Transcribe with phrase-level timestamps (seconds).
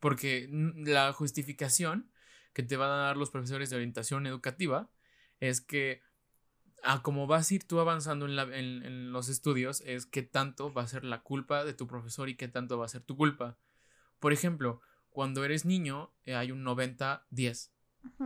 [0.00, 2.10] Porque la justificación
[2.52, 4.90] que te van a dar los profesores de orientación educativa
[5.38, 6.02] es que
[6.82, 8.38] a como vas a ir tú avanzando en,
[8.84, 12.36] en, los estudios es qué tanto va a ser la culpa de tu profesor y
[12.36, 13.58] qué tanto va a ser tu culpa.
[14.18, 17.70] Por ejemplo, cuando eres niño eh, hay un 90-10.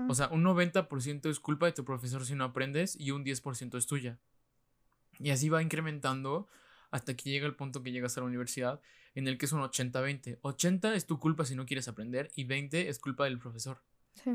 [0.09, 3.77] O sea, un 90% es culpa de tu profesor si no aprendes y un 10%
[3.77, 4.21] es tuya.
[5.19, 6.47] Y así va incrementando
[6.95, 8.81] hasta que llega el punto que llegas a la universidad
[9.17, 10.39] en el que es un 80-20.
[10.43, 13.83] 80 es tu culpa si no quieres aprender y 20 es culpa del profesor.
[14.13, 14.31] Sí.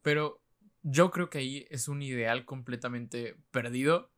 [0.00, 0.42] Pero
[0.82, 4.10] yo creo que ahí es un ideal completamente perdido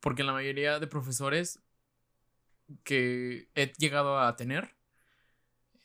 [0.00, 1.64] porque la mayoría de profesores
[2.84, 4.76] que he llegado a tener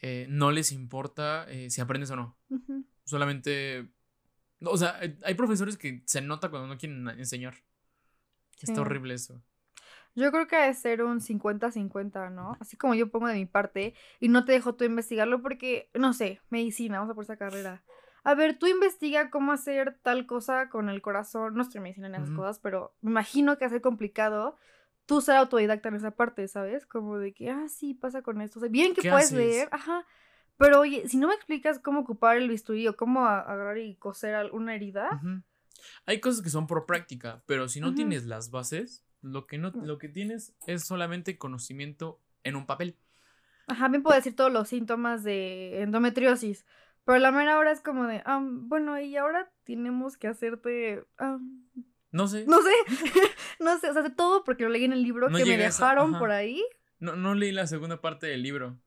[0.02, 2.38] eh, no les importa eh, si aprendes o no.
[3.06, 3.88] Solamente...
[4.66, 7.56] O sea, hay profesores que se nota cuando no quieren enseñar.
[8.60, 9.42] Está horrible eso.
[10.16, 12.56] Yo creo que debe ser un 50-50, ¿no?
[12.60, 16.14] Así como yo pongo de mi parte y no te dejo tú investigarlo porque, no
[16.14, 17.84] sé, medicina, vamos a por esa carrera.
[18.24, 21.56] A ver, tú investiga cómo hacer tal cosa con el corazón.
[21.56, 24.56] No estoy medicina en esas cosas, pero me imagino que hace complicado
[25.06, 26.86] tú ser autodidacta en esa parte, ¿sabes?
[26.86, 28.60] Como de que, ah, sí, pasa con esto.
[28.60, 30.06] O sea, bien que puedes leer, ajá.
[30.58, 34.52] Pero oye, si no me explicas cómo ocupar el bisturí o cómo agarrar y coser
[34.52, 35.22] una herida.
[36.06, 39.72] Hay cosas que son por práctica, pero si no tienes las bases, lo que, no,
[39.72, 42.98] lo que tienes es solamente conocimiento en un papel.
[43.68, 46.66] Ajá, bien puedo decir todos los síntomas de endometriosis.
[47.06, 51.06] Pero la mera hora es como de, bueno, y ahora tenemos que hacerte.
[52.12, 52.46] no sé.
[52.48, 52.72] No sé.
[53.60, 53.90] no sé.
[53.90, 56.64] O sea, de todo porque lo leí en el libro que me dejaron por ahí.
[57.00, 58.78] No, no leí la segunda parte del libro.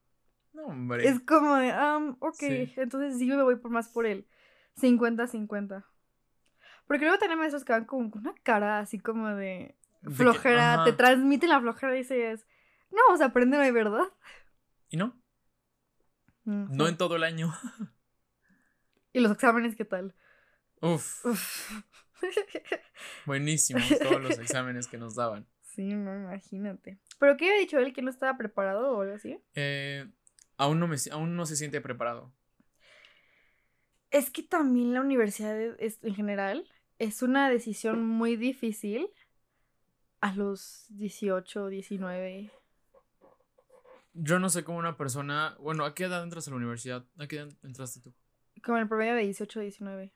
[0.53, 1.07] No, hombre.
[1.07, 2.43] Es como de, ah, ok.
[2.77, 4.25] Entonces sí me voy por más por él.
[4.81, 5.83] 50-50.
[6.87, 9.75] Porque luego tenemos esos que van con una cara así como de
[10.11, 12.45] flojera, te transmiten la flojera y dices,
[12.91, 14.05] no vamos a aprender de verdad.
[14.89, 15.19] ¿Y no?
[16.43, 17.53] No en todo el año.
[19.13, 20.15] ¿Y los exámenes qué tal?
[20.81, 21.25] Uf.
[23.25, 25.47] Buenísimos todos los exámenes que nos daban.
[25.77, 26.97] Sí, no, imagínate.
[27.19, 29.37] ¿Pero qué había dicho él que no estaba preparado o algo así?
[29.53, 30.09] Eh,
[30.57, 32.33] aún, no me, aún no se siente preparado.
[34.09, 36.67] Es que también la universidad en general
[36.97, 39.07] es una decisión muy difícil
[40.27, 42.51] a los 18, 19.
[44.13, 45.55] Yo no sé cómo una persona.
[45.59, 47.05] Bueno, ¿a qué edad entras a la universidad?
[47.17, 48.13] ¿A qué edad entraste tú?
[48.63, 50.11] Como el promedio de 18, 19.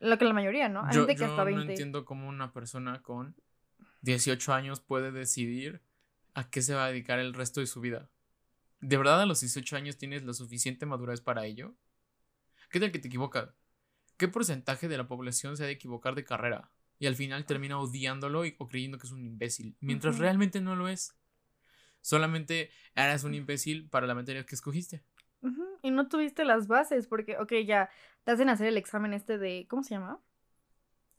[0.00, 0.84] Lo que la mayoría, ¿no?
[0.84, 1.64] Hay gente que hasta 20.
[1.64, 3.36] No entiendo cómo una persona con
[4.00, 5.82] 18 años puede decidir
[6.34, 8.10] a qué se va a dedicar el resto de su vida.
[8.80, 11.76] ¿De verdad a los 18 años tienes la suficiente madurez para ello?
[12.70, 13.50] ¿Qué tal que te equivocas?
[14.16, 16.70] ¿Qué porcentaje de la población se ha de equivocar de carrera?
[17.02, 20.76] Y al final termina odiándolo y, o creyendo que es un imbécil, mientras realmente no
[20.76, 21.18] lo es.
[22.00, 25.02] Solamente eras un imbécil para la materia que escogiste.
[25.82, 27.90] Y no tuviste las bases, porque, ok, ya
[28.22, 29.66] te hacen hacer el examen este de.
[29.68, 30.20] ¿Cómo se llama?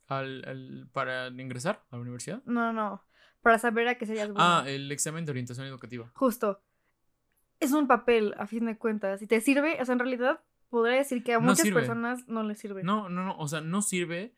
[0.06, 2.42] Al, ¿Para ingresar a la universidad?
[2.46, 3.04] No, no.
[3.42, 4.42] Para saber a qué serías bueno.
[4.42, 6.10] Ah, el examen de orientación educativa.
[6.14, 6.62] Justo.
[7.60, 9.20] Es un papel, a fin de cuentas.
[9.20, 10.40] Y te sirve, o sea, en realidad
[10.70, 12.82] podría decir que a muchas personas no les sirve.
[12.84, 13.36] No, no, no.
[13.36, 14.34] O sea, no sirve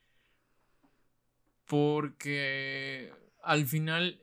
[1.66, 3.12] porque
[3.42, 4.22] al final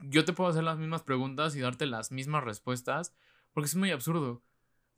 [0.00, 3.14] yo te puedo hacer las mismas preguntas y darte las mismas respuestas
[3.52, 4.42] porque es muy absurdo.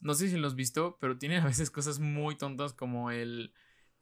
[0.00, 3.52] No sé si lo has visto, pero tiene a veces cosas muy tontas como el...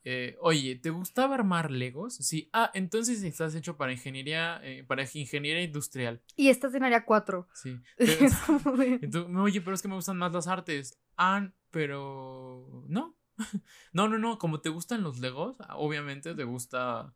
[0.04, 2.16] Eh, oye, ¿te gustaba armar Legos?
[2.16, 2.50] Sí.
[2.52, 6.20] Ah, entonces estás hecho para ingeniería, eh, para ingeniería industrial.
[6.34, 7.48] Y estás en área 4.
[7.54, 7.78] Sí.
[9.36, 10.98] oye, pero es que me gustan más las artes.
[11.16, 13.16] Ah, pero no.
[13.92, 17.14] no, no, no, como te gustan los Legos, obviamente te gusta,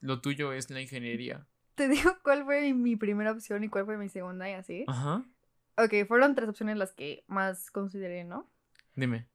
[0.00, 1.46] lo tuyo es la ingeniería.
[1.74, 4.84] Te digo cuál fue mi primera opción y cuál fue mi segunda y así.
[4.88, 5.24] Ajá.
[5.76, 8.50] Ok, fueron tres opciones las que más consideré, ¿no?
[8.94, 9.26] Dime.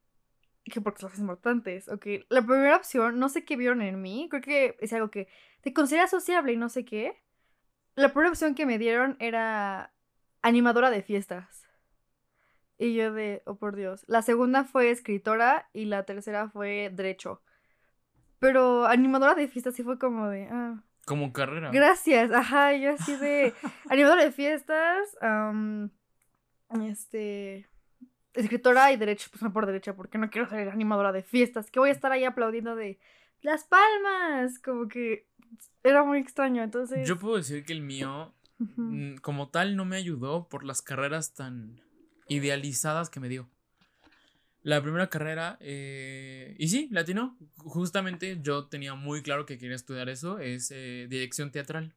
[0.63, 1.87] Que porque son las importantes.
[1.87, 5.27] Ok, la primera opción, no sé qué vieron en mí, creo que es algo que
[5.61, 7.23] te considera sociable y no sé qué.
[7.95, 9.93] La primera opción que me dieron era
[10.41, 11.63] animadora de fiestas.
[12.77, 14.03] Y yo de, oh por Dios.
[14.07, 17.41] La segunda fue escritora y la tercera fue derecho.
[18.39, 20.83] Pero animadora de fiestas sí fue como de, ah.
[21.05, 21.71] Como carrera.
[21.71, 23.53] Gracias, ajá, yo así de
[23.89, 25.07] animadora de fiestas,
[26.83, 27.67] este,
[28.33, 31.79] escritora y derecho, pues no por derecha, porque no quiero ser animadora de fiestas, que
[31.79, 32.99] voy a estar ahí aplaudiendo de
[33.41, 35.27] las palmas, como que
[35.83, 37.07] era muy extraño, entonces.
[37.07, 41.33] Yo puedo decir que el mío, mm, como tal, no me ayudó por las carreras
[41.33, 41.79] tan
[42.27, 43.49] idealizadas que me dio.
[44.67, 47.37] La primera carrera, eh, y sí, latino.
[47.55, 51.95] Justamente yo tenía muy claro que quería estudiar eso, es eh, dirección teatral.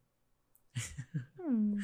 [1.43, 1.81] Mm,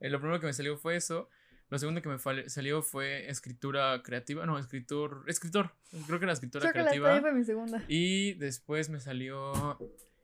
[0.00, 1.28] eh, lo primero que me salió fue eso,
[1.68, 2.18] Lo segundo que me
[2.48, 4.44] salió fue escritura creativa.
[4.44, 5.22] No, escritor.
[5.28, 5.70] Escritor.
[6.06, 7.20] Creo que era escritura Chocolate creativa.
[7.20, 7.84] fue mi segunda.
[7.86, 9.52] Y después me salió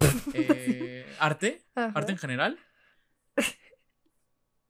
[1.20, 1.92] arte, Ajá.
[1.94, 2.58] arte en general.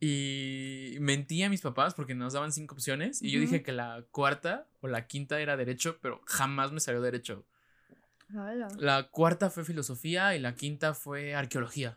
[0.07, 3.23] Y mentí a mis papás porque nos daban cinco opciones.
[3.23, 7.01] Y yo dije que la cuarta o la quinta era derecho, pero jamás me salió
[7.01, 7.47] derecho.
[8.29, 8.69] Hala.
[8.77, 11.97] La cuarta fue filosofía y la quinta fue arqueología.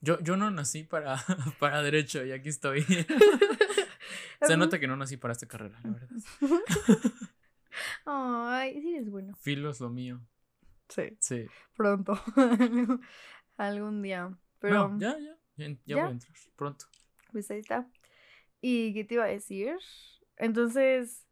[0.00, 1.22] Yo, yo no nací para,
[1.60, 2.82] para derecho y aquí estoy.
[4.40, 6.08] Se nota que no nací para esta carrera, la verdad.
[8.06, 9.34] Ay, sí eres bueno.
[9.36, 10.22] Filo es lo mío.
[10.88, 11.14] Sí.
[11.20, 11.46] Sí.
[11.76, 12.18] Pronto.
[13.58, 14.30] Algún día.
[14.60, 15.35] Pero no, ya, ya.
[15.56, 15.96] Ya, ya ¿Ya?
[15.96, 16.36] voy a entrar.
[16.56, 16.86] Pronto.
[17.32, 17.86] pues ahí está.
[18.60, 19.76] ¿Y qué te iba a decir?
[20.36, 21.26] Entonces,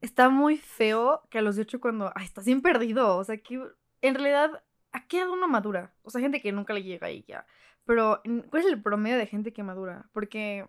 [0.00, 3.16] está muy feo que a los 18 cuando, ay, estás bien perdido.
[3.16, 3.60] O sea, que
[4.02, 5.94] en realidad, ¿a qué edad uno madura?
[6.02, 7.46] O sea, gente que nunca le llega ahí ya.
[7.84, 8.20] Pero,
[8.50, 10.08] ¿cuál es el promedio de gente que madura?
[10.12, 10.68] Porque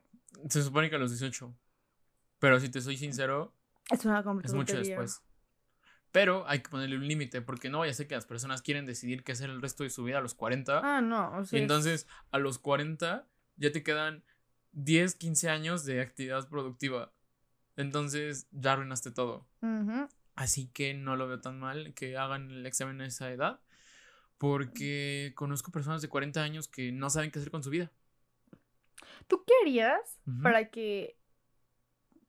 [0.49, 1.53] Se supone que a los 18.
[2.39, 3.53] Pero si te soy sincero,
[3.89, 5.21] es una es mucho después.
[6.11, 8.85] Pero hay que ponerle un límite porque no vaya a ser que las personas quieren
[8.85, 10.81] decidir qué hacer el resto de su vida a los 40.
[10.83, 11.37] Ah, no.
[11.37, 13.27] O y sea, es- entonces a los 40
[13.57, 14.23] ya te quedan
[14.71, 17.11] 10, 15 años de actividad productiva.
[17.75, 19.47] Entonces ya arruinaste todo.
[19.61, 20.07] Ujú.
[20.35, 23.59] Así que no lo veo tan mal que hagan el examen a esa edad.
[24.37, 27.91] Porque conozco personas de 40 años que no saben qué hacer con su vida.
[29.27, 31.17] ¿Tú qué harías para que.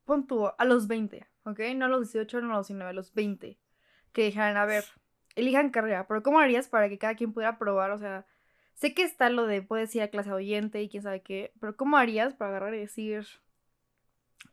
[0.05, 1.61] Pon tú a los 20, ¿ok?
[1.77, 3.59] No a los 18, no a los 19, a los 20.
[4.19, 4.83] Que dijeran, a ver,
[5.37, 7.93] elijan carrera, pero ¿cómo harías para que cada quien pudiera probar?
[7.93, 8.27] O sea,
[8.75, 11.77] sé que está lo de puedes ir a clase oyente y quién sabe qué, pero
[11.77, 13.29] ¿cómo harías para agarrar y decir.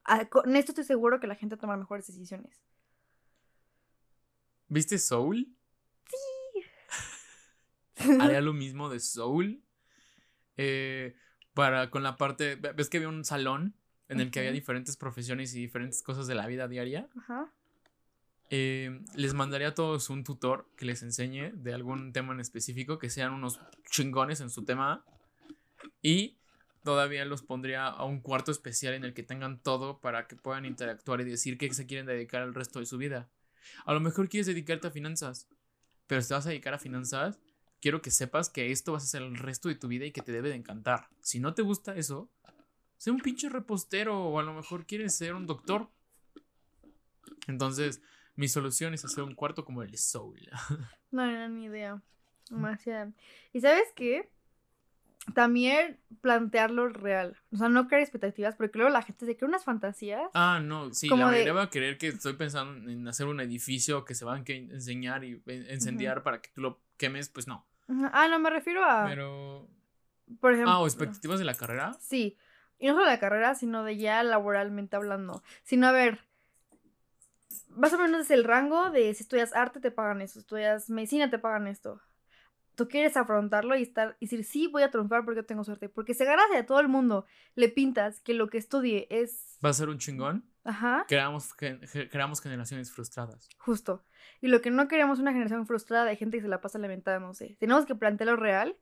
[0.04, 2.62] "Ah, con esto estoy seguro que la gente toma mejores decisiones?
[4.68, 5.48] ¿Viste Soul?
[8.20, 9.64] haría lo mismo de Soul.
[10.58, 11.16] eh,
[11.56, 12.56] para con la parte.
[12.56, 13.74] ve- ¿Ves que había un salón
[14.10, 17.10] en el que había diferentes profesiones y diferentes cosas de la vida diaria?
[17.18, 17.52] Ajá.
[18.50, 23.00] Eh, les mandaría a todos un tutor que les enseñe de algún tema en específico,
[23.00, 23.60] que sean unos
[23.90, 25.04] chingones en su tema.
[26.02, 26.38] Y
[26.84, 30.66] todavía los pondría a un cuarto especial en el que tengan todo para que puedan
[30.66, 33.28] interactuar y decir qué se quieren dedicar al resto de su vida.
[33.86, 35.48] A lo mejor quieres dedicarte a finanzas,
[36.06, 37.40] pero si te vas a dedicar a finanzas,
[37.82, 40.22] quiero que sepas que esto vas a hacer el resto de tu vida y que
[40.22, 41.10] te debe de encantar.
[41.22, 42.30] Si no te gusta eso,
[42.98, 45.90] sé un pinche repostero o a lo mejor quieres ser un doctor.
[47.48, 48.02] Entonces,
[48.36, 50.40] mi solución es hacer un cuarto como el de Soul.
[51.12, 52.02] No, no, ni idea.
[52.50, 53.14] Demasiado.
[53.54, 54.30] ¿Y sabes qué?
[55.34, 57.36] También plantearlo real.
[57.52, 60.30] O sea, no crear expectativas, porque luego la gente se crea unas fantasías.
[60.36, 63.40] Ah, no, sí, la de- mayoría va a querer que estoy pensando en hacer un
[63.40, 67.48] edificio que se van a enseñar y en- encendiar para que tú lo quemes, pues
[67.48, 67.66] no.
[67.88, 69.06] Ah, no, me refiero a.
[69.08, 69.68] Pero.
[70.40, 70.72] por ejemplo.
[70.74, 71.98] Ah, o expectativas de la carrera.
[72.02, 72.38] Sí.
[72.78, 75.42] Y no solo de la carrera, sino de ya laboralmente hablando.
[75.64, 76.20] Sino, a ver.
[77.70, 81.30] Más o menos es el rango de si estudias arte te pagan esto, estudias medicina
[81.30, 82.02] te pagan esto.
[82.76, 85.88] Tú quieres afrontarlo y estar y decir, sí, voy a triunfar porque tengo suerte.
[85.88, 87.26] Porque si agarras a todo el mundo,
[87.56, 89.58] le pintas que lo que estudie es.
[89.64, 90.44] Va a ser un chingón.
[90.66, 91.06] Ajá.
[91.08, 93.48] Creamos, creamos generaciones frustradas.
[93.60, 94.04] Justo.
[94.42, 96.78] Y lo que no queremos es una generación frustrada de gente que se la pasa
[96.80, 97.56] lamentándose.
[97.60, 98.76] Tenemos que plantearlo real.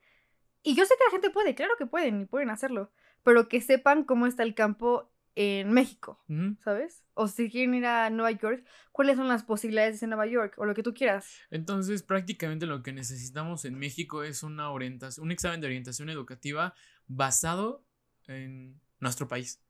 [0.62, 2.90] Y yo sé que la gente puede, claro que pueden y pueden hacerlo.
[3.22, 6.22] Pero que sepan cómo está el campo en México.
[6.62, 7.04] ¿sabes?
[7.14, 10.54] O si quieren ir a Nueva York, ¿cuáles son las posibilidades en Nueva York?
[10.56, 11.38] O lo que tú quieras.
[11.50, 16.74] Entonces, prácticamente lo que necesitamos en México es una orientación, un examen de orientación educativa
[17.06, 17.84] basado
[18.26, 19.60] en nuestro país.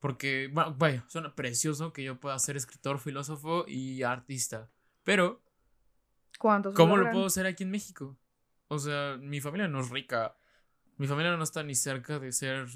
[0.00, 4.70] Porque, bueno, vaya, suena precioso que yo pueda ser escritor, filósofo y artista.
[5.04, 5.42] Pero,
[6.38, 6.74] ¿Cuántos?
[6.74, 8.16] ¿cómo lo puedo hacer aquí en México?
[8.68, 10.36] O sea, mi familia no es rica.
[10.96, 12.66] Mi familia no está ni cerca de ser.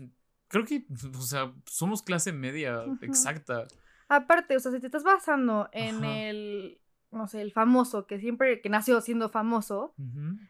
[0.50, 0.84] Creo que,
[1.18, 3.66] o sea, somos clase media exacta.
[4.08, 6.18] Aparte, o sea, si te estás basando en Ajá.
[6.18, 6.80] el,
[7.12, 9.94] no sé, el famoso, que siempre, que nació siendo famoso,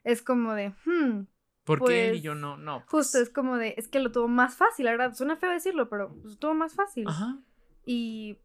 [0.03, 1.27] es como de, hmm,
[1.65, 2.57] ¿Por qué él y Pues, yo no?
[2.57, 2.81] No.
[2.89, 5.15] Justo, pues, es como de, es que lo tuvo más fácil, la verdad.
[5.15, 7.07] Suena feo decirlo, pero lo tuvo más fácil.
[7.07, 7.39] Ajá.
[7.85, 8.39] Y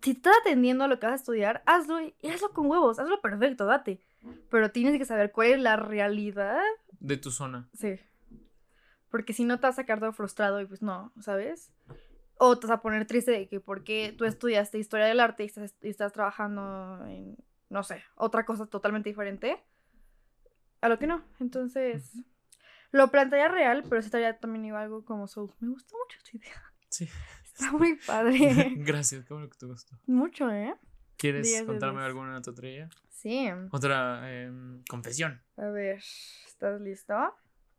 [0.00, 3.20] si estás atendiendo a lo que vas a estudiar, hazlo y hazlo con huevos, hazlo
[3.20, 4.00] perfecto, date.
[4.48, 6.62] Pero tienes que saber cuál es la realidad.
[7.00, 7.68] De tu zona.
[7.74, 7.98] Sí.
[9.12, 11.70] Porque si no te vas a sacar todo frustrado y pues no, ¿sabes?
[12.38, 15.46] O te vas a poner triste de que porque tú estudiaste historia del arte y
[15.46, 17.36] estás, y estás trabajando en,
[17.68, 19.62] no sé, otra cosa totalmente diferente.
[20.80, 21.22] A lo que no.
[21.40, 22.16] Entonces,
[22.90, 25.52] lo plantearía real, pero sí estaría también igual algo como Soul.
[25.60, 26.72] Me gusta mucho esta idea.
[26.88, 27.08] Sí.
[27.44, 28.72] Está muy padre.
[28.78, 29.94] Gracias, qué bueno que te gustó.
[30.06, 30.74] mucho, ¿eh?
[31.18, 32.88] ¿Quieres contarme alguna otra?
[33.10, 33.48] Sí.
[33.70, 35.40] Otra em, confesión.
[35.58, 36.02] A ver,
[36.46, 37.14] ¿estás listo?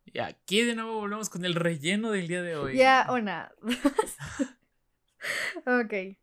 [0.06, 2.76] Y aquí de nuevo volvemos con el relleno del día de hoy.
[2.76, 3.52] Ya, una.
[5.66, 6.16] ok.